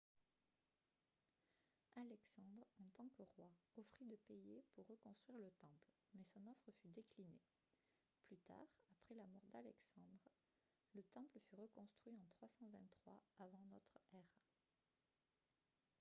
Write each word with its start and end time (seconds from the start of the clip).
alexandre 1.95 2.65
en 2.79 2.89
tant 2.95 3.07
que 3.09 3.21
roi 3.37 3.51
offrit 3.77 4.07
de 4.07 4.15
payer 4.27 4.63
pour 4.73 4.87
reconstruire 4.87 5.37
le 5.43 5.51
temple 5.51 5.85
mais 6.15 6.23
son 6.23 6.39
offre 6.47 6.71
fut 6.81 6.89
déclinée 6.89 7.43
plus 8.25 8.37
tard 8.39 8.65
après 8.89 9.13
la 9.13 9.27
mort 9.27 9.45
d'alexandre 9.53 10.31
le 10.95 11.03
temple 11.13 11.37
fut 11.51 11.55
reconstruit 11.55 12.17
en 12.19 12.25
323 12.29 13.21
avant 13.41 13.61
notre 13.71 13.95
ère 14.13 14.39